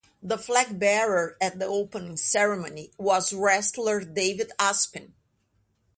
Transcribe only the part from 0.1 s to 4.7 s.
The flag bearer at the opening ceremony was wrestler David